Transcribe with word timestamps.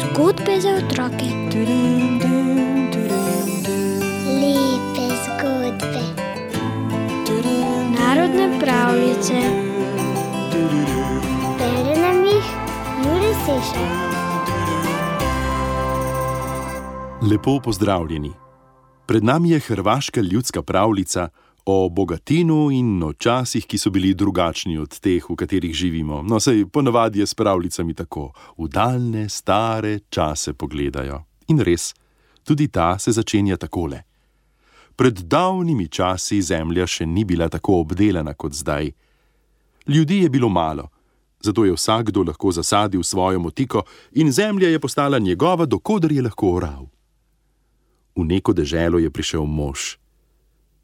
Zgodbe 0.00 0.60
za 0.60 0.68
otroke. 0.68 1.28
Lepe 4.40 5.06
zgodbe. 5.24 6.02
Narodne 7.98 8.60
pravljice. 8.60 9.34
Bere 11.58 12.00
nam 12.00 12.24
jih 12.24 12.46
Juri 13.04 13.34
Sešar. 13.44 14.06
Lepo 17.30 17.60
pozdravljeni. 17.64 18.32
Pred 19.06 19.24
nami 19.24 19.50
je 19.50 19.60
hrvaška 19.60 20.20
ljudska 20.20 20.62
pravljica 20.62 21.28
o 21.66 21.88
bogatinu 21.90 22.70
in 22.70 23.02
o 23.02 23.12
časih, 23.12 23.66
ki 23.66 23.78
so 23.78 23.90
bili 23.90 24.14
drugačni 24.14 24.78
od 24.78 24.98
teh, 25.02 25.24
v 25.30 25.34
katerih 25.34 25.74
živimo. 25.74 26.22
No, 26.22 26.38
sej 26.40 26.66
ponavadi 26.70 27.18
je 27.18 27.26
s 27.26 27.34
pravljicami 27.34 27.94
tako: 27.94 28.30
v 28.58 28.68
daljne, 28.68 29.28
stare 29.28 29.98
čase 30.10 30.54
pogledajo. 30.54 31.24
In 31.48 31.60
res, 31.60 31.94
tudi 32.44 32.68
ta 32.68 32.98
se 32.98 33.12
začenja 33.12 33.56
takole. 33.56 34.02
Pred 34.96 35.26
davnimi 35.26 35.88
časi 35.88 36.40
zemlja 36.42 36.86
še 36.86 37.06
ni 37.06 37.24
bila 37.24 37.48
tako 37.48 37.82
obdelana 37.82 38.34
kot 38.34 38.54
zdaj. 38.54 38.92
Ljudi 39.86 40.22
je 40.22 40.30
bilo 40.30 40.48
malo, 40.48 40.88
zato 41.42 41.64
je 41.64 41.74
vsakdo 41.74 42.22
lahko 42.22 42.52
zasadil 42.52 43.02
svojo 43.02 43.40
motiko 43.40 43.82
in 44.12 44.32
zemlja 44.32 44.68
je 44.68 44.80
postala 44.80 45.18
njegova, 45.18 45.66
dokoder 45.66 46.12
je 46.12 46.22
lahko 46.22 46.54
oral. 46.56 46.86
V 48.16 48.24
neko 48.24 48.52
deželo 48.52 48.98
je 48.98 49.10
prišel 49.10 49.44
mož. 49.44 50.05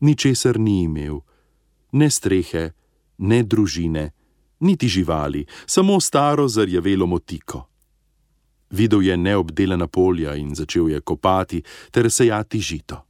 Ničesar 0.00 0.58
ni 0.58 0.82
imel, 0.82 1.20
ne 1.92 2.10
strehe, 2.10 2.70
ne 3.18 3.42
družine, 3.42 4.10
niti 4.60 4.88
živali, 4.88 5.46
samo 5.66 6.00
staro 6.00 6.48
zarjavelo 6.48 7.06
motiko. 7.06 7.68
Videl 8.70 9.02
je 9.02 9.16
neobdelana 9.16 9.86
polja 9.86 10.34
in 10.34 10.54
začel 10.54 10.88
je 10.88 11.00
kopati 11.00 11.62
ter 11.90 12.10
sejati 12.10 12.60
žito. 12.60 13.02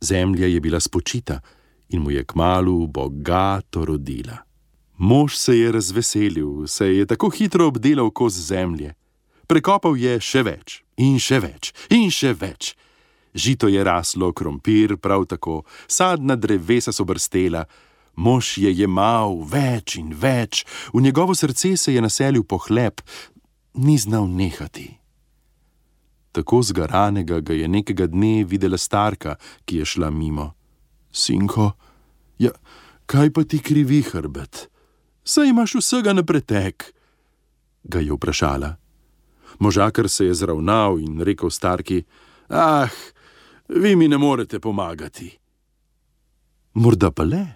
Zemlja 0.00 0.46
je 0.46 0.60
bila 0.60 0.80
spočita 0.80 1.40
in 1.88 2.02
mu 2.02 2.10
je 2.10 2.24
kmalu 2.24 2.86
bogato 2.86 3.84
rodila. 3.84 4.36
Mož 4.98 5.34
se 5.36 5.58
je 5.58 5.72
razveselil, 5.72 6.66
se 6.66 6.86
je 6.96 7.06
tako 7.06 7.30
hitro 7.30 7.66
obdelal 7.66 8.10
kos 8.10 8.32
zemlje. 8.32 8.94
Prekopal 9.46 9.96
je 9.96 10.18
še 10.20 10.42
več 10.42 10.82
in 10.96 11.18
še 11.18 11.40
več 11.40 11.72
in 11.90 12.10
še 12.10 12.34
več. 12.34 12.74
Žito 13.34 13.68
je 13.68 13.84
raslo, 13.84 14.32
krompir 14.32 14.96
prav 14.96 15.26
tako, 15.26 15.62
sadna 15.86 16.36
drevesa 16.36 16.92
so 16.92 17.04
brstela. 17.04 17.64
Mož 18.16 18.58
je 18.58 18.72
jemal 18.74 19.44
več 19.46 19.96
in 19.96 20.10
več, 20.10 20.64
v 20.92 21.02
njegovo 21.06 21.34
srce 21.34 21.76
se 21.76 21.94
je 21.94 22.02
naselil 22.02 22.42
pohlep, 22.42 23.00
ni 23.74 23.98
znal 23.98 24.26
nehati. 24.26 24.98
Tako 26.32 26.62
zgaranega 26.62 27.40
ga 27.40 27.54
je 27.54 27.68
nekega 27.68 28.06
dne 28.06 28.44
videla 28.44 28.78
starka, 28.78 29.36
ki 29.64 29.82
je 29.82 29.84
šla 29.84 30.10
mimo. 30.10 30.52
Sinko, 31.12 31.72
ja, 32.38 32.50
kaj 33.06 33.30
pa 33.30 33.44
ti 33.44 33.62
krivi 33.62 34.02
hrbet? 34.02 34.66
Saj 35.24 35.48
imaš 35.48 35.78
vsega 35.78 36.12
na 36.12 36.22
pretek, 36.22 36.90
ga 37.84 38.00
je 38.00 38.12
vprašala. 38.12 38.76
Možakar 39.58 40.08
se 40.08 40.26
je 40.26 40.34
zravnal 40.34 40.98
in 40.98 41.20
rekel 41.20 41.50
starki: 41.50 42.02
Ah, 42.48 42.88
vi 43.68 43.96
mi 43.96 44.08
ne 44.08 44.16
morete 44.16 44.58
pomagati. 44.58 45.38
Morda 46.74 47.10
pa 47.10 47.24
le, 47.24 47.46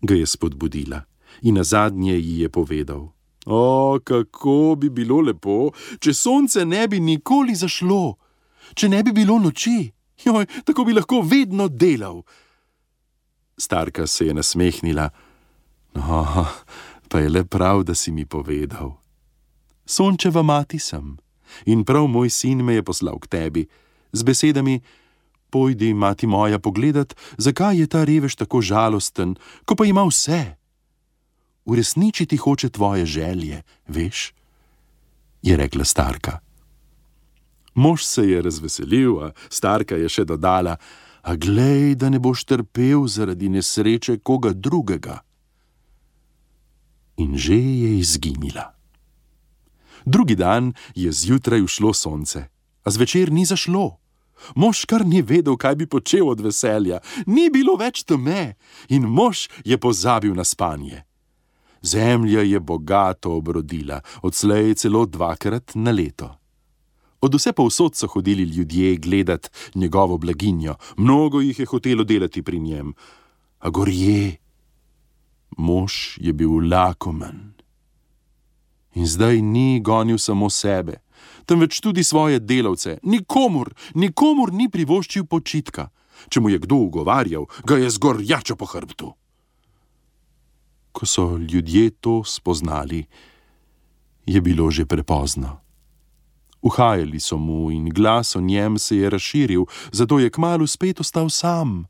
ga 0.00 0.14
je 0.14 0.26
spodbudila 0.26 1.02
in 1.42 1.54
na 1.54 1.64
zadnje 1.64 2.18
ji 2.18 2.40
je 2.40 2.48
povedal: 2.48 3.12
O, 3.46 3.98
kako 4.04 4.76
bi 4.78 4.90
bilo 4.90 5.20
lepo, 5.20 5.72
če 6.00 6.14
sonce 6.14 6.64
ne 6.64 6.88
bi 6.88 7.00
nikoli 7.00 7.54
zašlo, 7.54 8.18
če 8.74 8.88
ne 8.88 9.02
bi 9.02 9.12
bilo 9.12 9.38
noči, 9.38 9.92
joj, 10.24 10.46
tako 10.64 10.84
bi 10.84 10.92
lahko 10.92 11.22
vedno 11.22 11.68
delal. 11.68 12.22
Starka 13.58 14.06
se 14.06 14.26
je 14.26 14.34
nasmehnila. 14.34 15.10
No, 15.94 16.46
pa 17.08 17.20
je 17.20 17.28
le 17.28 17.44
prav, 17.44 17.82
da 17.84 17.94
si 17.94 18.12
mi 18.12 18.26
povedal. 18.26 18.92
Sončeva 19.86 20.42
mati 20.42 20.78
sem 20.78 21.16
in 21.64 21.84
prav 21.84 22.06
moj 22.06 22.28
sin 22.30 22.60
me 22.64 22.74
je 22.74 22.82
poslal 22.84 23.16
k 23.18 23.26
tebi 23.26 23.62
z 24.12 24.22
besedami: 24.22 24.80
Pojdi, 25.50 25.94
mati 25.94 26.26
moja, 26.26 26.58
pogledat, 26.58 27.16
zakaj 27.38 27.80
je 27.80 27.86
ta 27.86 28.04
revež 28.04 28.36
tako 28.36 28.60
žalosten, 28.60 29.36
ko 29.64 29.74
pa 29.74 29.86
ima 29.88 30.04
vse. 30.04 30.56
Uresničiti 31.64 32.36
hoče 32.36 32.68
tvoje 32.68 33.06
želje, 33.06 33.62
veš? 33.88 34.32
je 35.42 35.56
rekla 35.56 35.84
starka. 35.84 36.38
Mož 37.74 38.02
se 38.02 38.30
je 38.30 38.42
razveselil, 38.42 39.18
a 39.22 39.32
starka 39.48 39.96
je 39.96 40.08
še 40.08 40.24
dodala: 40.24 40.76
A 41.22 41.36
glej, 41.36 41.94
da 41.94 42.10
ne 42.10 42.18
boš 42.18 42.44
trpel 42.44 43.06
zaradi 43.06 43.48
nesreče 43.48 44.18
koga 44.18 44.52
drugega. 44.52 45.22
In 47.16 47.38
že 47.38 47.58
je 47.58 47.98
izginila. 47.98 48.74
Drugi 50.06 50.34
dan 50.34 50.72
je 50.94 51.12
zjutraj 51.12 51.62
ušlo 51.62 51.92
sonce, 51.94 52.48
a 52.84 52.88
zvečer 52.90 53.32
ni 53.32 53.44
zašlo. 53.44 53.98
Mož 54.54 54.84
kar 54.86 55.06
ni 55.06 55.22
vedel, 55.22 55.56
kaj 55.56 55.74
bi 55.74 55.86
počel 55.86 56.28
od 56.28 56.40
veselja, 56.40 57.00
ni 57.26 57.50
bilo 57.50 57.76
več 57.76 58.04
teme 58.04 58.56
in 58.88 59.06
mož 59.06 59.48
je 59.64 59.78
pozabil 59.78 60.34
na 60.34 60.44
spanje. 60.44 61.04
Zemlja 61.82 62.42
je 62.42 62.60
bogato 62.60 63.36
obrodila, 63.38 64.00
odslej 64.22 64.74
celo 64.74 65.06
dvakrat 65.06 65.74
na 65.74 65.90
leto. 65.90 66.34
Od 67.20 67.34
vse 67.34 67.52
povsod 67.52 67.96
so 67.96 68.06
hodili 68.06 68.42
ljudje 68.42 68.96
gledat 68.96 69.50
njegovo 69.74 70.18
blaginjo, 70.18 70.74
mnogo 70.96 71.40
jih 71.40 71.58
je 71.58 71.66
hotelo 71.66 72.04
delati 72.04 72.42
pri 72.42 72.60
njem, 72.60 72.94
a 73.58 73.70
gorje. 73.70 74.36
Mož 75.56 76.18
je 76.20 76.32
bil 76.32 76.68
lakomen. 76.70 77.54
In 78.94 79.06
zdaj 79.06 79.42
ni 79.42 79.80
gonil 79.80 80.18
samo 80.18 80.50
sebe, 80.50 81.00
temveč 81.48 81.80
tudi 81.80 82.04
svoje 82.04 82.38
delavce. 82.38 82.98
Nikomur, 83.02 83.72
nikomur 83.94 84.52
ni 84.52 84.68
privoščil 84.68 85.24
počitka. 85.24 85.88
Če 86.28 86.42
mu 86.42 86.52
je 86.52 86.60
kdo 86.60 86.82
ugovarjal, 86.88 87.46
ga 87.64 87.78
je 87.78 87.90
zgorjačo 87.94 88.58
po 88.58 88.66
hrbtu. 88.68 89.12
Ko 90.92 91.06
so 91.06 91.38
ljudje 91.38 91.90
to 92.02 92.20
spoznali, 92.26 93.06
je 94.26 94.40
bilo 94.42 94.68
že 94.70 94.84
prepozno. 94.84 95.60
Uhajali 96.58 97.20
so 97.22 97.38
mu 97.38 97.70
in 97.70 97.86
glas 97.94 98.34
o 98.36 98.40
njem 98.40 98.78
se 98.78 98.96
je 98.96 99.10
razširil, 99.10 99.64
zato 99.92 100.18
je 100.18 100.30
kmalo 100.30 100.66
spet 100.66 101.00
ostal 101.00 101.30
sam 101.30 101.86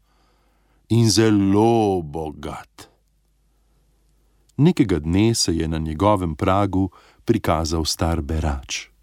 in 0.89 1.09
zelo 1.11 2.03
bogat. 2.03 2.89
Nekega 4.57 4.99
dne 4.99 5.35
se 5.35 5.57
je 5.57 5.69
na 5.69 5.79
njegovem 5.79 6.35
pragu 6.37 6.91
prikazal 7.25 7.85
star 7.85 8.23
berač. 8.23 8.98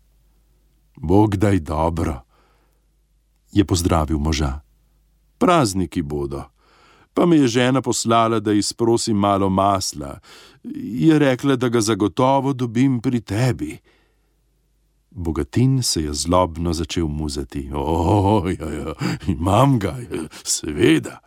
Bog 0.95 1.35
daj 1.35 1.59
dobro, 1.59 2.21
je 3.51 3.65
pozdravil 3.65 4.17
moža. 4.17 4.59
Prazniki 5.37 6.01
bodo, 6.01 6.43
pa 7.13 7.25
me 7.25 7.37
je 7.37 7.47
žena 7.47 7.81
poslala, 7.81 8.39
da 8.39 8.53
izprosim 8.53 9.17
malo 9.17 9.49
masla. 9.49 10.19
Je 10.75 11.19
rekla, 11.19 11.55
da 11.55 11.69
ga 11.69 11.81
zagotovo 11.81 12.53
dobim 12.53 13.01
pri 13.01 13.21
tebi. 13.21 13.77
Bogatin 15.11 15.83
se 15.83 16.03
je 16.03 16.13
zlobno 16.13 16.73
začel 16.73 17.07
muzati. 17.07 17.69
Ojoj, 17.73 18.57
imam 19.27 19.79
ga, 19.79 19.97
seveda. 20.43 21.19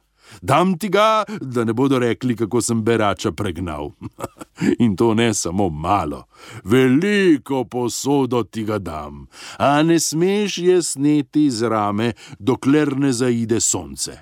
Dam 0.42 0.78
ti 0.78 0.88
ga, 0.88 1.24
da 1.40 1.64
ne 1.64 1.72
bodo 1.72 1.98
rekli, 1.98 2.36
kako 2.36 2.60
sem 2.60 2.82
berača 2.82 3.32
pregnal. 3.32 3.90
In 4.78 4.96
to 4.96 5.14
ne 5.14 5.34
samo 5.34 5.68
malo, 5.68 6.26
veliko 6.64 7.64
posodo 7.64 8.42
ti 8.42 8.64
ga 8.64 8.78
dam, 8.78 9.28
a 9.58 9.82
ne 9.82 10.00
smeš 10.00 10.58
je 10.58 10.82
sneti 10.82 11.50
z 11.50 11.68
rame, 11.70 12.12
dokler 12.38 12.96
ne 12.98 13.12
zaide 13.12 13.60
sonce. 13.60 14.18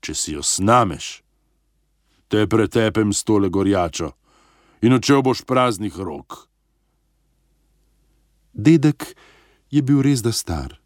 Če 0.00 0.14
si 0.14 0.36
jo 0.36 0.42
snameš, 0.42 1.24
te 2.28 2.46
pretepem 2.46 3.12
s 3.12 3.24
tole 3.24 3.50
gorjačo 3.50 4.12
in 4.84 4.94
odšel 4.94 5.22
boš 5.22 5.42
praznih 5.48 5.96
rok. 5.98 6.46
Dedek 8.54 9.16
je 9.70 9.82
bil 9.82 10.02
res 10.04 10.22
da 10.22 10.30
star, 10.30 10.78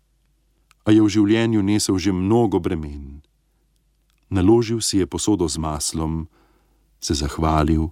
a 0.89 0.93
je 0.95 1.05
v 1.05 1.13
življenju 1.13 1.61
nesel 1.61 2.01
že 2.01 2.17
mnogo 2.17 2.63
bremen. 2.65 3.21
Naložil 4.33 4.81
si 4.81 5.01
je 5.01 5.07
posodo 5.07 5.49
z 5.49 5.61
maslom, 5.61 6.29
se 7.01 7.15
zahvalil 7.15 7.91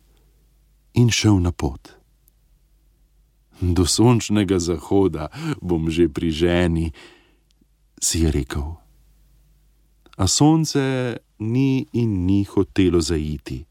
in 0.96 1.12
šel 1.12 1.40
na 1.44 1.52
pot. 1.52 1.92
Do 3.60 3.86
sončnega 3.86 4.58
zahoda 4.58 5.28
bom 5.60 5.88
že 5.92 6.08
pri 6.08 6.30
ženi, 6.32 6.92
si 8.00 8.24
je 8.24 8.32
rekel. 8.32 8.76
A 10.16 10.24
sonce 10.28 11.16
ni 11.38 11.86
in 11.92 12.24
ni 12.26 12.44
hotelo 12.44 13.00
zaiti. 13.00 13.64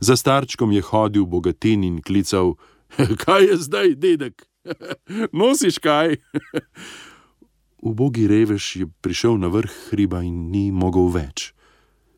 Za 0.00 0.16
starčkom 0.16 0.72
je 0.72 0.82
hodil 0.82 1.24
bogatin 1.24 1.84
in 1.84 2.02
klical: 2.02 2.56
Kaj 3.24 3.44
je 3.44 3.56
zdaj, 3.56 3.94
dedek? 3.94 4.48
Nosiš 5.32 5.78
kaj? 5.78 6.16
Ubogi 7.88 8.26
revež 8.26 8.76
je 8.76 8.86
prišel 9.00 9.38
na 9.38 9.48
vrh 9.48 9.70
hriba 9.90 10.24
in 10.24 10.50
ni 10.50 10.72
mogel 10.72 11.08
več. 11.12 11.55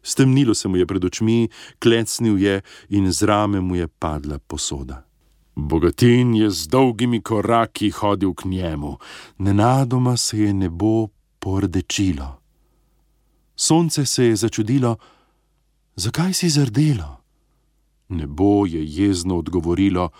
Stemnilo 0.08 0.55
se 0.55 0.69
mu 0.69 0.76
je 0.76 0.87
pred 0.87 1.05
očmi, 1.05 1.49
klecnil 1.78 2.38
je 2.38 2.62
in 2.88 3.12
z 3.12 3.22
rame 3.22 3.60
mu 3.60 3.76
je 3.76 3.88
padla 3.88 4.38
posoda. 4.38 5.05
Bogatin 5.56 6.34
je 6.34 6.50
z 6.50 6.66
dolgimi 6.66 7.20
koraki 7.22 7.90
hodil 7.90 8.32
k 8.34 8.44
njemu, 8.44 8.96
nenadoma 9.38 10.16
se 10.16 10.38
je 10.38 10.55
nebo 10.55 11.08
pordečilo. 11.38 12.40
Sonce 13.56 14.06
se 14.06 14.25
je 14.25 14.37
začudilo, 14.37 14.96
zakaj 15.96 16.32
si 16.32 16.49
zardelo? 16.50 17.20
Nebo 18.08 18.66
je 18.66 18.84
jezno 18.84 19.38
odgovorilo: 19.38 20.11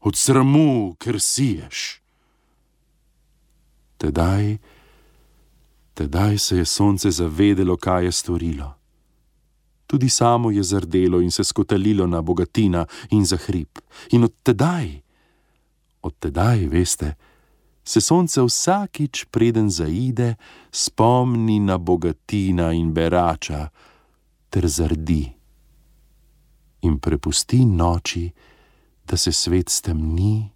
Od 0.00 0.16
sramu, 0.16 0.94
ker 0.98 1.20
siješ. 1.20 2.02
Tedaj, 3.96 4.58
tedaj 5.94 6.38
se 6.38 6.56
je 6.56 6.64
sonce 6.64 7.10
zavedelo, 7.10 7.76
kaj 7.76 8.04
je 8.04 8.12
storilo. 8.12 8.79
Tudi 9.90 10.08
samo 10.08 10.50
je 10.50 10.62
zardelo 10.62 11.20
in 11.20 11.30
se 11.30 11.44
skotalilo 11.44 12.06
na 12.06 12.22
bogatina 12.22 12.86
in 13.10 13.24
za 13.24 13.36
hrib. 13.36 13.78
In 14.10 14.24
od 14.24 14.32
tedaj, 14.42 15.00
od 16.02 16.14
tedaj, 16.18 16.68
veste, 16.70 17.14
se 17.84 18.00
sonce 18.00 18.42
vsakič, 18.42 19.24
preden 19.34 19.70
zaide, 19.70 20.34
spomni 20.70 21.58
na 21.60 21.78
bogatina 21.78 22.70
in 22.72 22.92
berača 22.94 23.66
ter 24.50 24.68
zardi. 24.68 25.26
In 26.86 26.98
prepusti 26.98 27.64
noči, 27.66 28.30
da 29.06 29.16
se 29.16 29.32
svet 29.32 29.68
stemni 29.68 30.50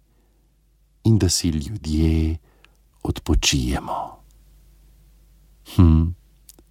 in 1.03 1.17
da 1.17 1.29
si 1.29 1.49
ljudje 1.49 2.37
odpočijemo. 3.03 4.15
Hm. 5.75 6.24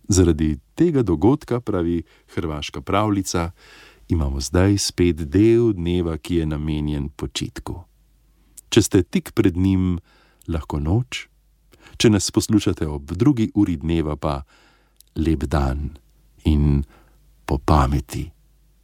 Zaradi 0.09 0.59
tega 0.75 1.03
dogodka, 1.03 1.61
pravi 1.61 2.03
hrvaška 2.35 2.81
pravljica, 2.81 3.51
imamo 4.09 4.41
zdaj 4.41 4.79
spet 4.79 5.17
del 5.17 5.73
dneva, 5.73 6.19
ki 6.19 6.37
je 6.37 6.47
namenjen 6.47 7.09
počitku. 7.09 7.85
Če 8.69 8.83
ste 8.83 9.03
tik 9.03 9.33
pred 9.33 9.57
njim, 9.57 9.99
lahko 10.49 10.81
noč, 10.81 11.29
če 11.97 12.11
nas 12.11 12.31
poslušate 12.31 12.87
ob 12.91 13.15
drugi 13.17 13.51
uri 13.55 13.77
dneva, 13.81 14.17
pa 14.17 14.43
lep 15.17 15.47
dan 15.49 15.95
in 16.45 16.83
po 17.47 17.59
pameti, 17.59 18.29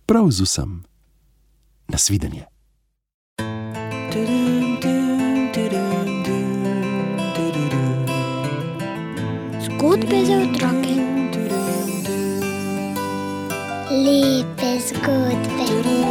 prav 0.06 0.31
z 0.31 0.46
vsem. 0.46 0.81
Nasvidenje. 1.90 2.46
Zgodbe 9.66 10.25
za 10.25 10.37
otroke. 10.38 10.80
Lieb 13.90 14.46
is 14.62 14.92
gut, 14.92 15.42
Baby. 15.58 16.10